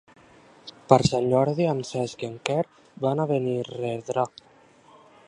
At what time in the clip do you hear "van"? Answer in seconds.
3.07-3.21